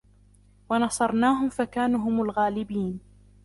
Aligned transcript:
ونصرناهم 0.69 1.49
فكانوا 1.49 1.99
هم 1.99 2.21
الغالبين 2.21 2.99